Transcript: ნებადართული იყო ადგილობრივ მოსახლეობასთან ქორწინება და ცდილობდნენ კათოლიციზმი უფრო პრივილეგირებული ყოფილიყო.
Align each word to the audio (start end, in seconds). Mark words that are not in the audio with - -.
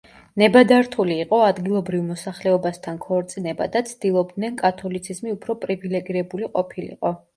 ნებადართული 0.41 1.17
იყო 1.25 1.41
ადგილობრივ 1.49 2.07
მოსახლეობასთან 2.07 2.97
ქორწინება 3.03 3.67
და 3.77 3.83
ცდილობდნენ 3.91 4.57
კათოლიციზმი 4.65 5.35
უფრო 5.39 5.61
პრივილეგირებული 5.67 6.51
ყოფილიყო. 6.57 7.15